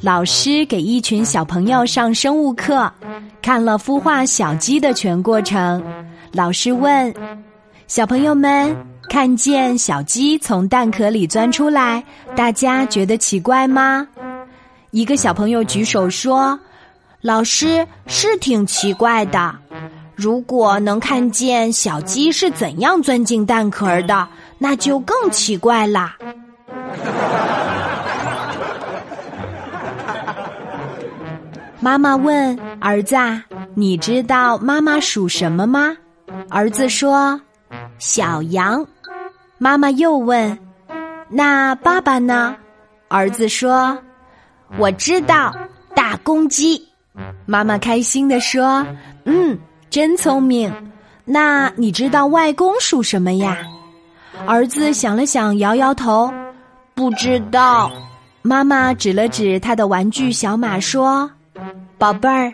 [0.00, 2.90] 老师给一群小朋友上生物课，
[3.42, 5.82] 看了孵化小鸡的全过程。
[6.32, 7.12] 老师问
[7.88, 8.74] 小朋友们
[9.10, 12.04] ：“看见小鸡从蛋壳里钻出来，
[12.36, 14.06] 大家觉得奇怪吗？”
[14.92, 16.58] 一个小朋友举手说
[17.20, 19.52] ：“老师是挺奇怪的。
[20.14, 24.28] 如果能看见小鸡是怎样钻进蛋壳的，
[24.58, 26.16] 那就更奇怪啦。”
[31.80, 33.16] 妈妈问儿子
[33.74, 35.96] ：“你知道妈妈属什么吗？”
[36.50, 37.40] 儿子说
[37.98, 38.84] ：“小羊。”
[39.58, 40.58] 妈妈又问
[41.30, 42.56] ：“那爸爸呢？”
[43.08, 43.96] 儿子说
[44.76, 45.54] ：“我知道，
[45.94, 46.82] 大公鸡。”
[47.46, 48.84] 妈妈开心地说
[49.24, 49.56] ：“嗯，
[49.88, 50.72] 真聪明。
[51.24, 53.56] 那你知道外公属什么呀？”
[54.46, 56.32] 儿子想了想，摇摇头
[56.94, 57.90] ：“不知道。”
[58.42, 61.30] 妈妈指了指他的玩具小马，说。
[61.98, 62.52] 宝贝儿，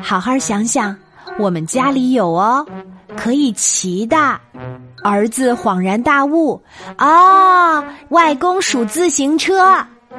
[0.00, 0.96] 好好想想，
[1.36, 2.64] 我们家里有哦，
[3.16, 4.16] 可以骑的。
[5.02, 6.62] 儿子恍然大悟，
[6.96, 9.84] 哦，外公属自行车。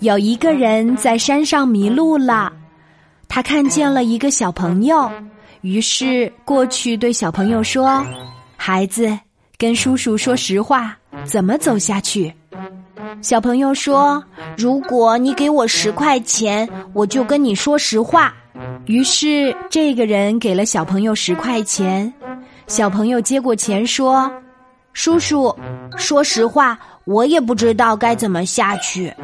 [0.00, 2.50] 有一个人在山上迷路了，
[3.28, 5.10] 他看见了一个小朋友，
[5.60, 8.02] 于是过去对小朋友说
[8.56, 9.18] ：“孩子，
[9.58, 12.34] 跟叔叔说实话，怎么走下去？”
[13.22, 14.22] 小朋友说
[14.56, 18.32] ：“如果你给我十块钱，我就跟你说实话。”
[18.86, 22.12] 于是这个人给了小朋友十块钱。
[22.66, 24.30] 小朋友接过钱说
[24.94, 25.54] ：“叔叔，
[25.96, 29.12] 说实话，我也不知道该怎么下去。”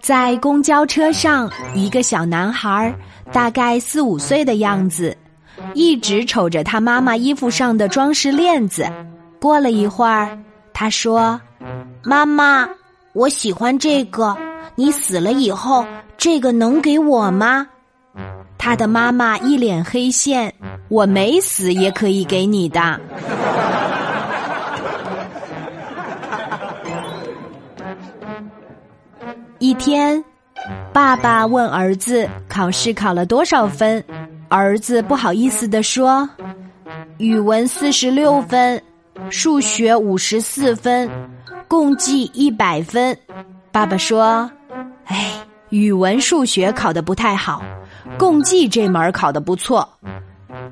[0.00, 2.94] 在公交车上，一个小男孩，
[3.32, 5.16] 大概四五岁的样子。
[5.74, 8.86] 一直瞅着他妈妈衣服上的装饰链子，
[9.40, 10.38] 过了一会儿，
[10.72, 11.40] 他说
[12.02, 12.68] ：“妈妈，
[13.12, 14.36] 我喜欢这个。
[14.74, 15.84] 你死了以后，
[16.16, 17.66] 这个能给我吗？”
[18.58, 20.52] 他的妈妈一脸黑线
[20.88, 23.00] ：“我没死也可以给你的。”
[29.58, 30.24] 一天，
[30.92, 34.02] 爸爸问儿子考试考了多少分。
[34.50, 36.28] 儿子不好意思地说
[37.18, 38.82] ：“语文四十六分，
[39.30, 41.08] 数学五十四分，
[41.68, 43.16] 共计一百分。”
[43.70, 44.50] 爸爸说
[45.06, 45.34] ：“哎，
[45.68, 47.62] 语文、数学考得不太好，
[48.18, 49.88] 共计这门考得不错，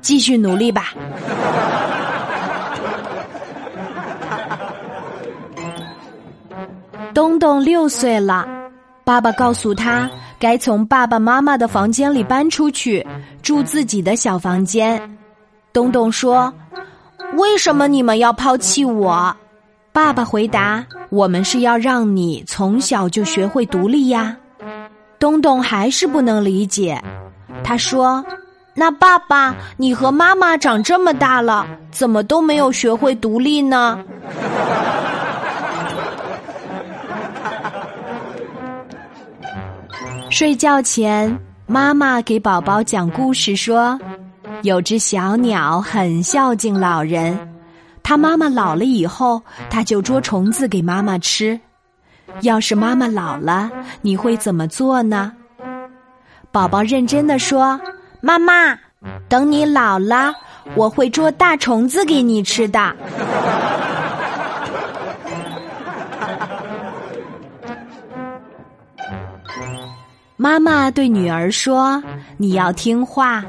[0.01, 0.93] 继续努力吧。”
[7.13, 8.45] 东东六岁了，
[9.05, 10.09] 爸爸告诉他。
[10.39, 13.05] 该从爸爸妈妈的房间里搬出去，
[13.41, 14.99] 住自己的小房间。
[15.73, 16.51] 东东说
[17.37, 19.35] ：“为什么你们要抛弃我？”
[19.91, 24.35] 爸爸回答：“我们是要让你从小就学会独立呀。”
[25.19, 26.99] 东东还是不能理解，
[27.61, 28.23] 他说
[28.73, 33.99] ：“那爸爸，你和妈妈长这么大了，怎么都没有学会独立呢？”
[40.39, 43.99] 睡觉前，妈妈给宝宝讲故事说
[44.63, 47.37] ：“有只小鸟很孝敬老人，
[48.01, 51.59] 它妈妈老了以后，它就捉虫子给妈妈吃。
[52.39, 53.69] 要是妈妈老了，
[54.01, 55.33] 你会怎么做呢？”
[56.53, 57.77] 宝宝认真的说
[58.23, 58.79] ：“妈妈，
[59.27, 60.33] 等你老了，
[60.73, 62.95] 我会捉大虫子给你吃的。”
[70.41, 72.01] 妈妈对女儿说
[72.39, 73.43] ：“你要听话，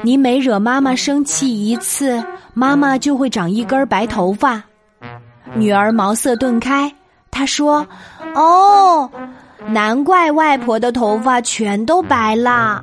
[0.00, 2.18] 你每惹妈妈生气一次，
[2.54, 4.62] 妈妈就会长一根白头发。”
[5.52, 6.90] 女儿茅塞顿开，
[7.30, 7.86] 她说
[8.34, 9.06] ：“哦，
[9.66, 12.80] 难怪外婆的头发全都白了。”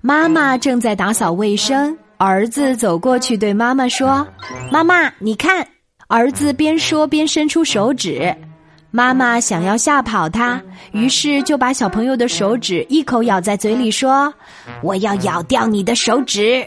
[0.00, 4.24] 妈妈正在打扫卫生，儿子走过去对妈妈说
[4.70, 5.66] ：“妈妈，你看。”
[6.10, 8.34] 儿子边说边伸出手指，
[8.90, 10.60] 妈妈想要吓跑他，
[10.90, 14.34] 于是就把小朋友的手指一口咬在嘴里，说
[14.82, 16.66] ：“我要咬掉你的手指。”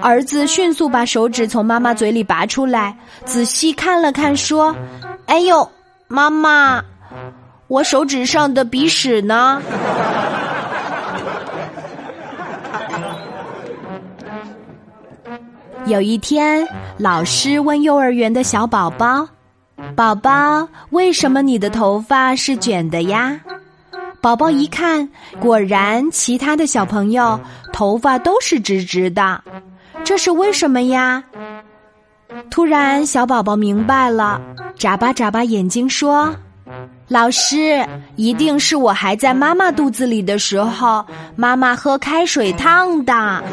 [0.00, 2.96] 儿子迅速把手指从妈妈嘴里拔出来，
[3.26, 4.74] 仔细看了看，说
[5.28, 5.70] ：“哎呦，
[6.08, 6.82] 妈妈，
[7.68, 9.60] 我手指上的鼻屎呢？”
[15.86, 16.66] 有一天，
[16.96, 19.28] 老师问幼儿园的小宝宝
[19.94, 23.38] ：“宝宝，为什么你的头发是卷的呀？”
[24.22, 25.06] 宝宝一看，
[25.38, 27.38] 果然其他的小朋友
[27.70, 29.42] 头发都是直直的，
[30.04, 31.22] 这是为什么呀？
[32.50, 34.40] 突然，小宝宝明白了，
[34.78, 36.34] 眨巴眨巴眼睛说
[37.08, 37.86] ：“老师，
[38.16, 41.04] 一定是我还在妈妈肚子里的时候，
[41.36, 43.44] 妈妈喝开水烫的。”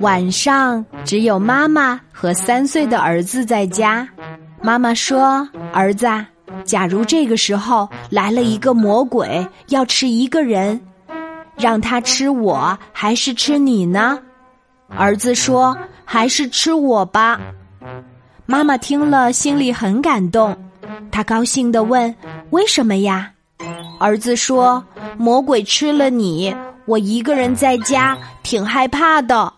[0.00, 4.06] 晚上只有妈妈和三岁的儿子在家。
[4.62, 6.06] 妈妈说：“儿子，
[6.64, 10.78] 假如这个时候来了一个魔鬼，要吃一个人，
[11.56, 14.18] 让他吃我还是吃你呢？”
[14.96, 17.40] 儿子说：“还是吃我吧。”
[18.44, 20.56] 妈妈听了心里很感动，
[21.10, 22.14] 她高兴地问
[22.50, 23.30] ：“为什么呀？”
[23.98, 24.84] 儿子说
[25.16, 26.54] ：“魔鬼吃了你，
[26.84, 29.52] 我一个人在家挺害怕的。”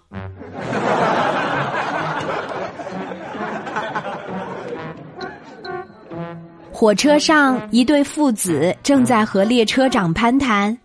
[6.78, 10.78] 火车上，一对父子正在和列车长攀谈：“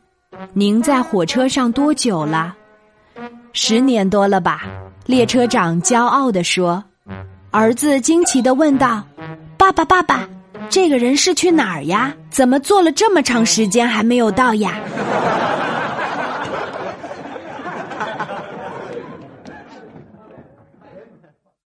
[0.52, 2.52] 您在火车上多久了
[3.54, 4.64] ？”“十年多了吧。”
[5.06, 6.84] 列车长骄傲地说。
[7.52, 9.04] 儿子惊奇地问道
[9.56, 10.28] ：“爸爸，爸爸，
[10.68, 12.12] 这个人是去哪儿呀？
[12.32, 14.74] 怎么坐了这么长时间还没有到呀？”